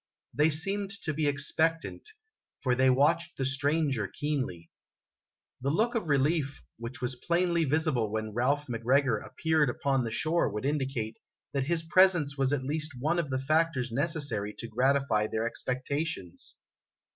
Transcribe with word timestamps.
They 0.33 0.49
seemed 0.49 0.89
to 1.03 1.13
be 1.13 1.27
expectant, 1.27 2.09
for 2.63 2.73
they 2.73 2.89
watched 2.89 3.37
the 3.37 3.45
stranger 3.45 4.07
keenly. 4.07 4.71
The 5.61 5.69
look 5.69 5.93
of 5.93 6.07
relief 6.07 6.63
which 6.79 7.01
was 7.03 7.13
plainly 7.23 7.65
visible 7.65 8.11
when 8.11 8.33
Ralph 8.33 8.67
Mc 8.67 8.81
Gregor 8.81 9.19
appeared 9.19 9.69
upon 9.69 10.03
the 10.03 10.09
shore 10.09 10.49
would 10.51 10.65
indicate 10.65 11.17
that 11.53 11.65
his 11.65 11.83
presence 11.83 12.35
was 12.35 12.51
at 12.51 12.63
least 12.63 12.93
one 12.99 13.19
of 13.19 13.29
the 13.29 13.37
factors 13.37 13.91
necessary 13.91 14.55
to 14.57 14.67
gratify 14.67 15.27
their 15.27 15.45
expectations. 15.45 16.55